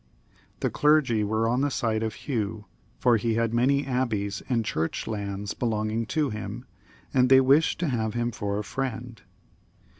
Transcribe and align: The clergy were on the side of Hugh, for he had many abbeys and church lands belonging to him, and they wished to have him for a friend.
The 0.61 0.71
clergy 0.71 1.23
were 1.23 1.47
on 1.47 1.61
the 1.61 1.69
side 1.69 2.01
of 2.01 2.15
Hugh, 2.15 2.65
for 2.97 3.17
he 3.17 3.35
had 3.35 3.53
many 3.53 3.85
abbeys 3.85 4.41
and 4.49 4.65
church 4.65 5.05
lands 5.05 5.53
belonging 5.53 6.07
to 6.07 6.31
him, 6.31 6.65
and 7.13 7.29
they 7.29 7.39
wished 7.39 7.79
to 7.81 7.87
have 7.89 8.15
him 8.15 8.31
for 8.31 8.57
a 8.57 8.63
friend. 8.63 9.21